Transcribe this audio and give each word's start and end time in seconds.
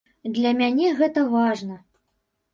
Для 0.37 0.53
мяне 0.61 0.87
гэта 1.03 1.27
важна. 1.35 1.79